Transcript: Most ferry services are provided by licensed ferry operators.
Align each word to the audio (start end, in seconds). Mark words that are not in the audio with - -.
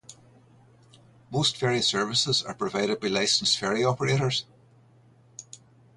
Most 1.29 1.57
ferry 1.57 1.79
services 1.83 2.41
are 2.41 2.55
provided 2.55 2.99
by 2.99 3.07
licensed 3.09 3.59
ferry 3.59 3.83
operators. 3.83 4.45